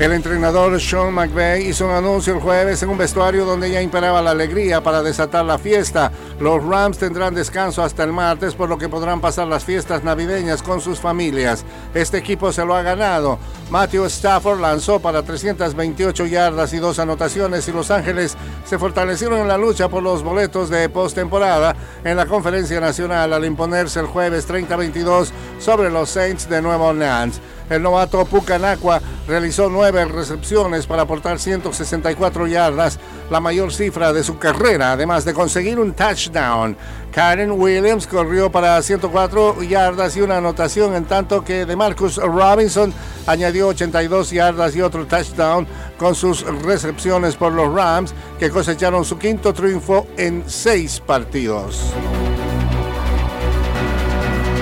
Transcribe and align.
El 0.00 0.10
entrenador 0.10 0.80
Sean 0.80 1.14
McVay 1.14 1.68
hizo 1.68 1.86
un 1.86 1.92
anuncio 1.92 2.34
el 2.34 2.40
jueves 2.40 2.82
en 2.82 2.88
un 2.88 2.98
vestuario 2.98 3.44
donde 3.44 3.70
ya 3.70 3.80
imperaba 3.80 4.20
la 4.20 4.32
alegría 4.32 4.82
para 4.82 5.04
desatar 5.04 5.44
la 5.44 5.56
fiesta. 5.56 6.10
Los 6.40 6.64
Rams 6.64 6.98
tendrán 6.98 7.32
descanso 7.32 7.80
hasta 7.80 8.02
el 8.02 8.12
martes, 8.12 8.56
por 8.56 8.68
lo 8.68 8.76
que 8.76 8.88
podrán 8.88 9.20
pasar 9.20 9.46
las 9.46 9.64
fiestas 9.64 10.02
navideñas 10.02 10.64
con 10.64 10.80
sus 10.80 10.98
familias. 10.98 11.64
Este 11.94 12.18
equipo 12.18 12.50
se 12.50 12.64
lo 12.64 12.74
ha 12.74 12.82
ganado. 12.82 13.38
Matthew 13.70 14.06
Stafford 14.06 14.60
lanzó 14.60 14.98
para 14.98 15.22
328 15.22 16.26
yardas 16.26 16.72
y 16.72 16.78
dos 16.78 16.98
anotaciones 16.98 17.68
y 17.68 17.72
Los 17.72 17.92
Ángeles 17.92 18.36
se 18.64 18.80
fortalecieron 18.80 19.38
en 19.38 19.48
la 19.48 19.58
lucha 19.58 19.88
por 19.88 20.02
los 20.02 20.24
boletos 20.24 20.70
de 20.70 20.88
postemporada 20.88 21.76
en 22.02 22.16
la 22.16 22.26
conferencia 22.26 22.80
nacional 22.80 23.32
al 23.32 23.44
imponerse 23.44 24.00
el 24.00 24.06
jueves 24.06 24.48
30-22 24.48 25.28
sobre 25.60 25.88
los 25.88 26.10
Saints 26.10 26.48
de 26.48 26.60
Nueva 26.60 26.86
Orleans. 26.86 27.40
El 27.70 27.82
novato 27.82 28.24
Pucanacua 28.24 29.00
realizó 29.26 29.68
nueve 29.70 30.04
recepciones 30.04 30.86
para 30.86 31.02
aportar 31.02 31.38
164 31.38 32.46
yardas, 32.46 32.98
la 33.30 33.40
mayor 33.40 33.72
cifra 33.72 34.12
de 34.12 34.22
su 34.22 34.38
carrera, 34.38 34.92
además 34.92 35.24
de 35.24 35.34
conseguir 35.34 35.78
un 35.78 35.94
touchdown. 35.94 36.76
Karen 37.12 37.52
Williams 37.52 38.06
corrió 38.06 38.50
para 38.50 38.80
104 38.82 39.62
yardas 39.62 40.16
y 40.16 40.20
una 40.20 40.38
anotación, 40.38 40.94
en 40.94 41.04
tanto 41.04 41.44
que 41.44 41.64
DeMarcus 41.64 42.16
Robinson 42.16 42.92
añadió 43.26 43.68
82 43.68 44.30
yardas 44.30 44.74
y 44.76 44.82
otro 44.82 45.06
touchdown 45.06 45.66
con 45.96 46.14
sus 46.14 46.44
recepciones 46.62 47.36
por 47.36 47.52
los 47.52 47.72
Rams, 47.72 48.14
que 48.38 48.50
cosecharon 48.50 49.04
su 49.04 49.16
quinto 49.16 49.54
triunfo 49.54 50.06
en 50.16 50.44
seis 50.46 51.00
partidos. 51.00 51.94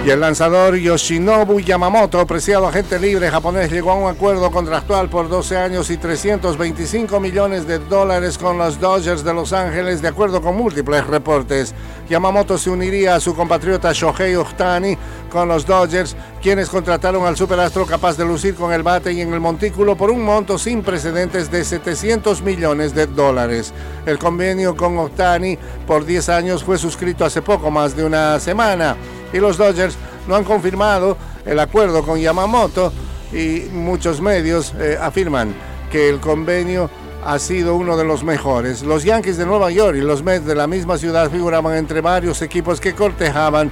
Y 0.04 0.10
el 0.10 0.18
lanzador 0.18 0.74
Yoshinobu 0.74 1.60
Yamamoto, 1.60 2.26
preciado 2.26 2.66
agente 2.66 2.98
libre 2.98 3.30
japonés, 3.30 3.70
llegó 3.70 3.92
a 3.92 3.94
un 3.94 4.10
acuerdo 4.10 4.50
contractual 4.50 5.08
por 5.08 5.28
12 5.28 5.56
años 5.56 5.90
y 5.90 5.96
325 5.96 7.20
millones 7.20 7.68
de 7.68 7.78
dólares 7.78 8.36
con 8.36 8.58
los 8.58 8.80
Dodgers 8.80 9.22
de 9.22 9.32
Los 9.32 9.52
Ángeles, 9.52 10.02
de 10.02 10.08
acuerdo 10.08 10.42
con 10.42 10.56
múltiples 10.56 11.06
reportes. 11.06 11.72
Yamamoto 12.08 12.58
se 12.58 12.70
uniría 12.70 13.14
a 13.14 13.20
su 13.20 13.32
compatriota 13.36 13.92
Shohei 13.92 14.34
Ohtani 14.34 14.98
con 15.32 15.48
los 15.48 15.66
Dodgers, 15.66 16.14
quienes 16.42 16.68
contrataron 16.68 17.24
al 17.24 17.36
superastro 17.36 17.86
capaz 17.86 18.18
de 18.18 18.24
lucir 18.24 18.54
con 18.54 18.72
el 18.72 18.82
bate 18.82 19.12
y 19.12 19.22
en 19.22 19.32
el 19.32 19.40
montículo 19.40 19.96
por 19.96 20.10
un 20.10 20.22
monto 20.22 20.58
sin 20.58 20.82
precedentes 20.82 21.50
de 21.50 21.64
700 21.64 22.42
millones 22.42 22.94
de 22.94 23.06
dólares. 23.06 23.72
El 24.04 24.18
convenio 24.18 24.76
con 24.76 24.98
Ohtani 24.98 25.58
por 25.86 26.04
10 26.04 26.28
años 26.28 26.62
fue 26.62 26.76
suscrito 26.76 27.24
hace 27.24 27.40
poco 27.40 27.70
más 27.70 27.96
de 27.96 28.04
una 28.04 28.38
semana 28.38 28.94
y 29.32 29.38
los 29.38 29.56
Dodgers 29.56 29.96
no 30.28 30.36
han 30.36 30.44
confirmado 30.44 31.16
el 31.46 31.58
acuerdo 31.58 32.04
con 32.04 32.20
Yamamoto 32.20 32.92
y 33.32 33.68
muchos 33.72 34.20
medios 34.20 34.74
eh, 34.78 34.98
afirman 35.00 35.54
que 35.90 36.10
el 36.10 36.20
convenio 36.20 36.90
ha 37.24 37.38
sido 37.38 37.76
uno 37.76 37.96
de 37.96 38.04
los 38.04 38.24
mejores. 38.24 38.82
Los 38.82 39.04
Yankees 39.04 39.36
de 39.36 39.46
Nueva 39.46 39.70
York 39.70 39.96
y 39.96 40.00
los 40.00 40.22
Mets 40.22 40.44
de 40.44 40.54
la 40.54 40.66
misma 40.66 40.98
ciudad 40.98 41.30
figuraban 41.30 41.76
entre 41.76 42.00
varios 42.00 42.42
equipos 42.42 42.80
que 42.80 42.94
cortejaban 42.94 43.70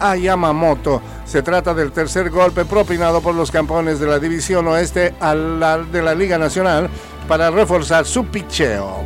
a 0.00 0.16
Yamamoto. 0.16 1.02
Se 1.24 1.42
trata 1.42 1.74
del 1.74 1.92
tercer 1.92 2.30
golpe 2.30 2.64
propinado 2.64 3.20
por 3.20 3.34
los 3.34 3.50
campeones 3.50 4.00
de 4.00 4.06
la 4.06 4.18
División 4.18 4.66
Oeste 4.68 5.14
a 5.20 5.34
de 5.34 6.02
la 6.02 6.14
Liga 6.14 6.38
Nacional 6.38 6.88
para 7.28 7.50
reforzar 7.50 8.04
su 8.04 8.26
picheo. 8.26 9.00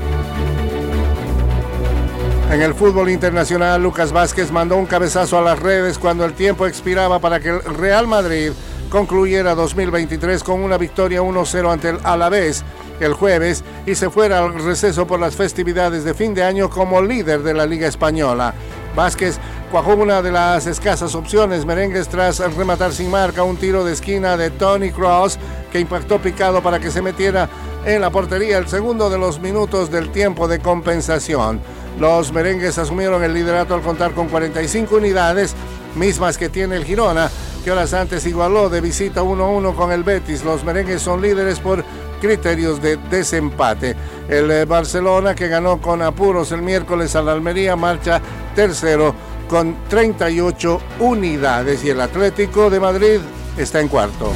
En 2.51 2.63
el 2.63 2.75
fútbol 2.75 3.11
internacional, 3.11 3.83
Lucas 3.83 4.13
Vázquez 4.13 4.51
mandó 4.51 4.77
un 4.77 4.87
cabezazo 4.87 5.39
a 5.39 5.43
las 5.43 5.59
redes 5.59 5.99
cuando 5.99 6.25
el 6.25 6.33
tiempo 6.33 6.67
expiraba 6.67 7.19
para 7.19 7.41
que 7.41 7.51
el 7.51 7.63
Real 7.63 8.07
Madrid 8.07 8.53
concluyera 8.89 9.55
2023 9.55 10.45
con 10.45 10.61
una 10.63 10.79
victoria 10.79 11.21
1-0 11.23 11.73
ante 11.73 11.89
el 11.91 11.99
Alavés 12.05 12.65
el 13.01 13.13
jueves 13.13 13.65
y 13.85 13.95
se 13.95 14.11
fuera 14.11 14.39
al 14.39 14.55
receso 14.55 15.07
por 15.07 15.21
las 15.21 15.37
festividades 15.37 16.05
de 16.05 16.15
fin 16.15 16.35
de 16.35 16.43
año 16.43 16.71
como 16.71 17.03
líder 17.03 17.43
de 17.43 17.55
la 17.55 17.67
Liga 17.67 17.89
Española. 17.89 18.55
Vázquez 18.95 19.39
cuajó 19.77 19.95
una 19.95 20.23
de 20.23 20.33
las 20.33 20.67
escasas 20.67 21.15
opciones 21.15 21.67
merengues 21.67 22.09
tras 22.09 22.39
rematar 22.55 22.95
sin 22.95 23.11
marca 23.11 23.43
un 23.43 23.59
tiro 23.59 23.85
de 23.85 23.93
esquina 23.93 24.35
de 24.39 24.49
Tony 24.49 24.91
Cross 24.91 25.39
que 25.71 25.79
impactó 25.79 26.19
picado 26.19 26.63
para 26.63 26.81
que 26.81 26.91
se 26.91 27.03
metiera 27.03 27.47
en 27.85 28.01
la 28.01 28.09
portería 28.09 28.57
el 28.57 28.69
segundo 28.69 29.11
de 29.11 29.19
los 29.19 29.39
minutos 29.39 29.91
del 29.91 30.09
tiempo 30.09 30.49
de 30.49 30.61
compensación. 30.61 31.61
Los 32.01 32.33
merengues 32.33 32.79
asumieron 32.79 33.23
el 33.23 33.35
liderato 33.35 33.75
al 33.75 33.83
contar 33.83 34.13
con 34.13 34.29
45 34.29 34.97
unidades, 34.97 35.55
mismas 35.95 36.39
que 36.39 36.49
tiene 36.49 36.77
el 36.77 36.85
Girona, 36.87 37.29
que 37.63 37.71
horas 37.71 37.93
antes 37.93 38.25
igualó 38.25 38.71
de 38.71 38.81
visita 38.81 39.23
1-1 39.23 39.75
con 39.75 39.93
el 39.93 40.05
Betis. 40.05 40.43
Los 40.43 40.65
merengues 40.65 41.03
son 41.03 41.21
líderes 41.21 41.61
por 41.61 41.85
criterios 42.23 42.81
de 42.81 42.97
desempate. 42.97 43.95
El 44.27 44.51
eh, 44.51 44.65
Barcelona, 44.65 45.35
que 45.35 45.49
ganó 45.49 45.83
con 45.83 46.01
apuros 46.01 46.51
el 46.53 46.63
miércoles 46.63 47.15
a 47.15 47.21
la 47.21 47.33
Almería, 47.33 47.77
marcha 47.77 48.23
tercero 48.55 49.36
con 49.49 49.77
38 49.89 50.81
unidades 51.01 51.85
y 51.85 51.91
el 51.91 52.01
Atlético 52.01 52.71
de 52.71 52.81
Madrid 52.81 53.21
está 53.57 53.81
en 53.81 53.89
cuarto. 53.89 54.33